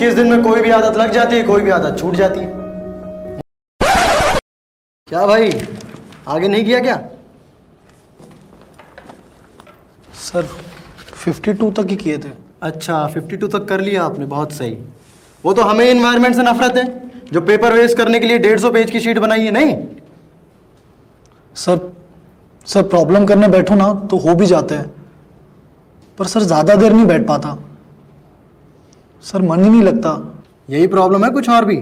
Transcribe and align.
इक्कीस 0.00 0.14
दिन 0.14 0.26
में 0.26 0.42
कोई 0.42 0.60
भी 0.62 0.70
आदत 0.70 0.96
लग 0.96 1.10
जाती 1.12 1.36
है 1.36 1.42
कोई 1.44 1.62
भी 1.62 1.70
आदत 1.70 1.98
छूट 2.00 2.14
जाती 2.16 2.40
है। 2.40 2.46
क्या 5.08 5.26
भाई? 5.26 5.50
आगे 6.28 6.48
नहीं 6.48 6.64
किया 6.64 6.80
क्या? 6.80 6.96
सर 10.22 10.48
52 11.26 11.70
तक 11.76 11.90
ही 11.90 11.96
किए 11.96 12.16
थे। 12.18 12.32
अच्छा 12.62 13.02
52 13.08 13.48
तक 13.48 13.68
कर 13.68 13.80
लिया 13.80 14.04
आपने 14.04 14.26
बहुत 14.26 14.52
सही। 14.52 14.76
वो 15.44 15.52
तो 15.52 15.62
हमें 15.64 15.84
इन्वायरमेंट 15.90 16.36
से 16.36 16.42
नफरत 16.42 16.76
है 16.76 16.88
जो 17.32 17.40
पेपर 17.42 17.72
वेस्ट 17.72 17.96
करने 17.96 18.20
के 18.20 18.26
लिए 18.26 18.38
डेढ़ 18.40 18.58
सौ 18.60 18.70
पेज 18.72 18.90
की 18.90 19.00
शीट 19.00 19.18
बनाई 19.20 19.44
है 19.44 19.50
नहीं? 19.52 19.76
सर 21.56 21.90
सर 22.66 22.82
प्रॉब्लम 22.88 23.26
करने 23.26 23.48
बैठो 23.50 23.74
ना 23.76 23.94
तो 24.10 24.16
हो 24.18 24.34
भी 24.34 24.46
जाते 24.48 24.74
हैं। 24.74 24.92
पर 26.18 26.26
सर 26.28 26.40
ज़्यादा 26.52 26.74
देर 26.76 26.92
नहीं 26.92 27.06
बैठ 27.06 27.26
पाता। 27.28 27.58
सर 29.22 29.42
मन 29.42 29.64
ही 29.64 29.70
नहीं 29.70 29.82
लगता। 29.82 30.10
यही 30.70 30.86
प्रॉब्लम 30.86 31.24
है 31.24 31.30
कुछ 31.30 31.48
और 31.50 31.64
भी। 31.64 31.76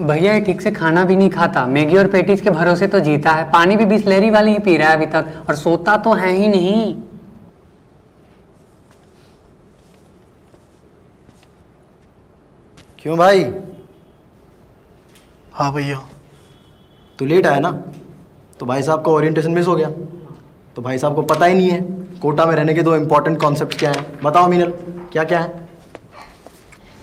भैया 0.00 0.32
ये 0.34 0.40
ठीक 0.40 0.60
से 0.60 0.70
खाना 0.70 1.04
भी 1.04 1.16
नहीं 1.16 1.30
खाता। 1.30 1.64
मैगी 1.66 1.96
और 1.96 2.06
पेटीज 2.06 2.40
के 2.40 2.50
भरोसे 2.50 2.86
तो 2.86 3.00
जीता 3.00 3.30
है। 3.30 3.50
पानी 3.50 3.76
भी 3.76 3.84
बिस्लेरी 3.84 4.30
वाली 4.30 4.52
ही 4.52 4.58
पी 4.58 4.76
रहा 4.76 4.88
है 4.88 4.96
अभी 4.96 5.06
तक। 5.06 5.44
और 5.48 5.54
सोता 5.54 5.96
तो 5.96 6.12
है 6.12 6.32
ही 6.32 6.48
नहीं। 6.48 6.94
क्यों 12.98 13.18
भाई? 13.18 13.44
हाँ 15.52 15.72
भैया। 15.72 16.02
तू 17.18 17.26
लेट 17.26 17.46
आया 17.46 17.60
ना? 17.60 17.70
तो 18.60 18.66
भाई 18.66 18.82
साहब 18.82 19.04
का 19.04 19.12
ओरिएंटेशन 19.12 19.50
मिस 19.50 19.66
हो 19.66 19.76
गया। 19.76 19.90
तो 20.76 20.82
भाई 20.82 20.98
साहब 20.98 21.14
को 21.14 21.22
पता 21.22 21.46
ही 21.46 21.54
नहीं 21.54 21.70
है 21.70 21.80
कोटा 22.22 22.46
में 22.46 22.54
रहने 22.54 22.74
के 22.74 22.82
दो 22.82 22.96
इंपॉर्टेंट 22.96 23.40
कॉन्सेप्ट 23.40 23.78
क्या 23.78 23.90
है। 23.90 24.04
बताओ 24.24 24.48
मीनल 24.48 24.72
क्या 25.12 25.24
क्या 25.24 25.40
है? 25.40 25.59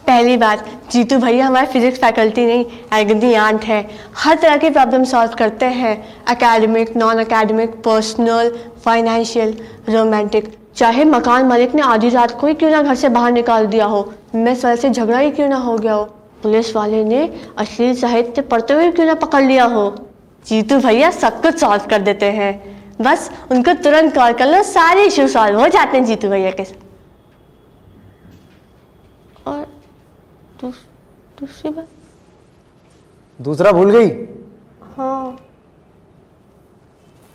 पहली 0.08 0.36
बात, 0.38 0.64
जीतू 0.92 1.18
भैया 1.20 1.46
हमारे 1.46 1.68
फिजिक्स 1.68 2.00
फैकल्टी 2.00 2.46
नहीं 2.46 2.66
एगनी 2.94 3.34
आंट 3.36 3.64
है। 3.66 3.80
हर 4.18 4.36
तरह 4.36 4.58
की 4.58 4.70
प्रॉब्लम 4.70 5.04
सॉल्व 5.04 5.32
करते 5.40 5.66
हैं। 5.66 5.96
Academic 6.32 6.96
non 6.98 7.20
academic 7.20 7.76
personal 7.86 8.52
financial 8.86 9.54
romantic 9.90 10.48
चाहे 10.76 11.06
मकान 11.06 11.46
मालिक 11.46 11.76
ने 11.76 11.82
आधी 11.82 12.10
रात 12.10 12.40
को 12.40 12.48
ही 12.48 12.54
क्यों 12.54 12.70
ना 12.70 12.82
घर 12.82 12.96
से 12.96 13.10
बाहर 13.10 13.32
निकाल 13.32 13.68
दिया 13.68 13.86
हो, 13.86 14.14
मेस 14.36 14.66
वाले 14.66 14.78
से 14.78 14.90
झगड़ा 14.90 15.20
ही 15.20 15.32
क्यों 15.32 15.50
ना 15.50 15.58
हो 15.58 15.78
गया 15.78 15.94
हो? 15.94 16.04
पुलिस 16.44 16.76
वाले 16.76 17.04
ने 17.04 17.30
अश्लील 17.58 17.96
साहित्य 17.96 18.42
पढ़ते 18.42 18.74
हुए 18.74 18.90
क्यों 18.92 19.06
ना 19.06 19.14
पकड़ 19.18 19.44
लिया 19.44 19.66
हो? 19.66 19.90
जीतू 20.46 20.80
भैया 20.80 21.12
सब 21.12 21.42
कुछ 21.42 21.60
सॉल्व 21.60 21.88
कर 21.90 22.02
देते 22.02 22.32
हैं। 22.32 22.52
बस 23.02 23.30
उनको 23.52 23.74
तुरंत 23.74 24.16
कॉल 24.16 24.34
कर 24.34 24.46
लो, 24.48 24.64
सारे 24.64 25.06
इशू 25.06 25.28
सॉल्व 25.28 25.60
हो 25.60 25.68
जाते 25.68 25.98
हैं 25.98 26.06
जीतू 26.06 26.30
भैया 26.30 26.52
के 26.52 26.64
साथ। 26.64 26.87
दूस, 30.62 30.76
दूसरी 31.40 31.70
बात? 31.72 31.88
दूसरा 33.40 33.72
भूल 33.72 33.92
गई? 33.92 34.08
हाँ। 34.98 35.38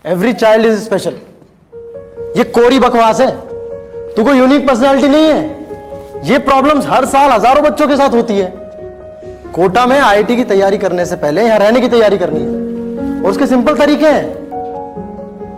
एवरी 0.05 0.33
चाइल्ड 0.35 0.67
इज़ 0.67 0.81
स्पेशल 0.81 1.19
ये 2.37 2.45
कोरी 2.51 2.79
बकवास 2.81 3.21
है। 3.21 3.31
तू 4.15 4.25
कोई 4.25 4.39
यूनिक 4.39 4.67
पर्सनालिटी 4.69 5.09
नहीं 5.09 5.27
है। 5.27 5.41
ये 6.25 6.39
प्रॉब्लम्स 6.41 6.87
हर 6.87 7.05
साल 7.07 7.31
हज़ारों 7.31 7.63
बच्चों 7.65 7.89
के 7.89 7.97
साथ 7.97 8.15
होती 8.15 8.39
है। 8.39 8.53
कोटा 9.55 9.87
में 9.87 9.99
आईआईटी 9.99 10.37
की 10.37 10.45
तैयारी 10.47 10.79
करने 10.79 11.07
से 11.07 11.17
पहले 11.19 11.43
यहाँ 11.43 11.59
रहने 11.59 11.81
की 11.81 11.89
तैयारी 11.89 12.19
करनी 12.19 12.41
है। 12.41 13.21
और 13.23 13.31
उसके 13.31 13.47
सिंपल 13.47 13.77
तरीके 13.77 14.07
हैं। 14.09 14.25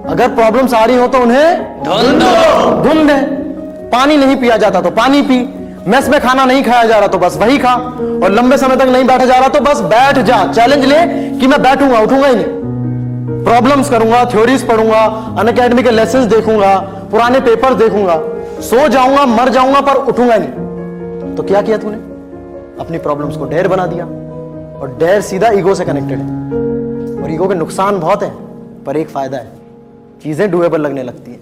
अगर 0.07 0.35
प्रॉब्लम्स 0.35 0.75
आ 0.75 0.85
रही 0.85 0.97
हो 0.97 1.07
तो 1.09 1.19
उन्हें 1.19 1.83
धुंध 1.85 2.23
दो। 2.23 2.83
धुंध 2.85 3.11
पानी 3.93 4.17
नहीं 4.17 4.37
पिया 4.37 4.57
जाता 4.59 4.81
तो 4.81 4.91
पानी 4.93 5.23
पी। 5.23 5.39
मेस 5.87 6.09
में 6.09 6.21
खाना 6.21 6.45
नहीं 6.45 6.63
खाया 6.65 6.85
जा 6.85 6.99
रहा 6.99 7.09
तो 7.09 7.19
बस 7.19 7.37
वही 7.37 7.59
खा, 7.59 7.75
और 8.25 8.31
लंबे 8.31 8.57
समय 8.59 8.77
तक 8.77 8.89
नहीं 8.89 9.05
बैठा 9.07 9.25
जा 9.25 9.39
रहा 9.39 9.49
तो 9.49 9.61
बस 9.61 9.81
बैठ 9.85 10.19
जा। 10.21 10.37
चैलेंज 10.53 10.85
ले 10.85 11.01
कि 11.41 11.47
मैं 11.47 11.63
बैठूँगा, 11.63 11.99
उठूँगा 12.01 12.27
ही 12.27 12.35
नहीं। 12.35 13.45
प्रॉब्लम्स 13.45 13.91
करूँगा 13.91 14.25
थ्योरीज 14.25 14.67
पढ़ूँगा 14.69 15.05
अन 15.39 15.49
अकेडमी 15.49 15.83
के 15.83 15.91
लेसन 15.91 16.27
देखूँगा, 16.29 16.77
पुराने 17.11 17.41
पेपर 17.43 17.75
देखूँगा। 17.77 18.17
सो 18.63 18.89
जाऊँगा, 18.89 19.27
मर 19.29 19.49
जाऊँगा, 19.49 19.81
पर 19.83 19.97
उठूँगा 20.05 20.35
ही 20.35 20.41
नहीं। 20.41 21.35
तो 21.37 21.43
क्या 21.43 21.63
किया 21.63 21.79
तूने? 21.79 21.97
अपनी 22.81 22.99
प्रॉब्लम्स 22.99 23.37
को 23.37 23.45
डेर 23.45 23.69
बना 23.69 23.87
दिया, 23.87 24.05
और 24.05 24.97
डेर 24.99 25.21
सीधा 25.23 25.51
ईगो 25.51 25.75
से 25.75 25.85
कनेक्टेड 25.85 26.19
है। 26.19 27.23
और 27.23 27.33
ईगो 27.33 27.49
के 27.49 27.55
नुकसान 27.55 28.01
बहुत 28.01 28.23
है, 28.23 28.31
पर 28.87 28.97
एक 28.97 29.09
फ़ायदा 29.09 29.37
है, 29.37 29.53
चीज़ें 30.23 30.51
डुएबल 30.51 30.81
लगने 30.81 31.03
लगती 31.03 31.31
हैं। 31.31 31.41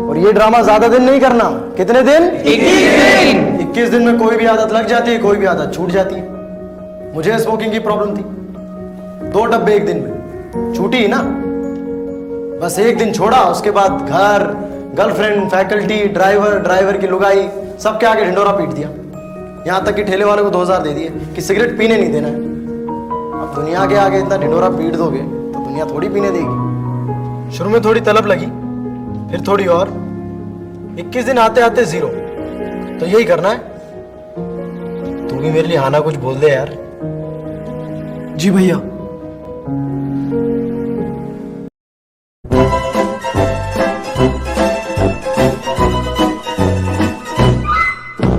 और 0.00 0.18
ये 0.18 0.32
ड्रामा 0.32 0.60
ज़्यादा 0.62 0.88
दिन 0.88 1.02
नहीं 1.02 1.20
करना। 1.20 1.44
कितने 1.76 2.02
दिन? 2.02 2.28
दिन। 2.42 3.60
इक्कीस 3.60 3.90
दिन 3.90 4.02
में 4.02 4.18
कोई 4.18 4.36
भी 4.36 4.46
आदत 4.46 4.72
लग 4.72 4.86
जाती 4.86 5.10
है 5.10 5.18
कोई 5.18 5.36
भी 5.36 5.46
आदत 5.46 5.74
छूट 5.74 5.90
जाती 5.90 6.14
है। 6.14 7.14
मुझे 7.14 7.38
स्मोकिंग 7.38 7.72
की 7.72 7.78
प्रॉब्लम 7.80 8.16
थी। 8.16 8.22
दो 9.32 9.44
डब्बे 9.46 9.74
एक 9.74 9.86
दिन 9.86 9.98
में। 9.98 10.72
छूटी 10.74 11.06
ना। 11.08 11.22
बस 12.60 12.78
एक 12.78 12.98
दिन 12.98 13.12
छोड़ा 13.12 13.42
उसके 13.46 13.70
बाद 13.70 14.08
घर 14.10 14.44
गर्लफ्रेंड 14.96 15.48
फैकल्टी 15.50 15.98
ड्राइवर 16.08 16.58
ड्राइवर 16.60 16.96
की 16.96 17.06
लुगाई 17.06 17.48
सबके 17.80 18.06
आगे 18.06 18.24
ढिंडोरा 18.24 18.52
पीट 18.52 18.70
दिया। 18.70 18.88
यहाँ 19.66 19.84
तक 19.84 19.94
कि 19.96 20.04
ठेले 20.04 20.24
वाले 20.24 20.42
को 20.42 20.50
दो 20.50 20.60
हज़ार 20.60 20.82
दे 20.82 20.92
दिए 20.92 21.08
कि 21.34 21.40
सिगरेट 21.40 21.76
पीने 21.78 21.96
नहीं 21.96 22.12
देना 22.12 22.28
है। 22.28 22.34
अब 22.34 23.52
दुनिया 23.54 23.86
के 23.86 23.96
आगे 23.96 24.18
इतना 24.18 24.36
ढिंडोरा 24.36 24.68
पीट 24.70 24.96
दोगे 24.96 25.18
तो 25.18 25.58
दुनिया 25.58 25.84
थोड़ी 25.86 26.08
पीने 26.08 26.30
देगी। 26.30 27.56
शुरू 27.56 27.70
में 27.70 27.80
थोड़ी 27.84 28.00
तलब 28.00 28.26
लगी। 28.26 28.46
फिर 29.30 29.44
थोड़ी 29.48 29.66
और। 29.66 29.88
21 30.98 31.24
दिन 31.24 31.38
आते 31.38 31.60
आते 31.60 31.84
ज़ीरो। 31.84 32.08
तो 33.00 33.06
यही 33.06 33.24
करना 33.24 33.48
है। 33.48 33.58
तू 35.28 35.36
भी 35.36 35.50
मेरे 35.50 35.68
लिए 35.68 35.76
हाना 35.76 36.00
कुछ 36.00 36.16
बोल 36.16 36.34
दे 36.34 36.48
यार। 36.48 36.74
जी 38.36 38.50
भैया। 38.50 38.76